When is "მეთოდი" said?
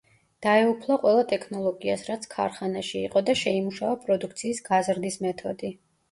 5.27-5.71